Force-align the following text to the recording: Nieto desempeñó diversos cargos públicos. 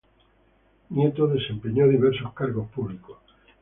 Nieto 0.89 1.27
desempeñó 1.27 1.87
diversos 1.87 2.33
cargos 2.33 2.67
públicos. 2.71 3.19